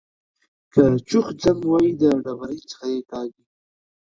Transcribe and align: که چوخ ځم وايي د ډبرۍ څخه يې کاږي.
که 0.73 0.83
چوخ 1.09 1.27
ځم 1.41 1.59
وايي 1.69 1.93
د 2.01 2.03
ډبرۍ 2.23 2.59
څخه 2.69 2.85
يې 2.93 3.01
کاږي. 3.11 3.43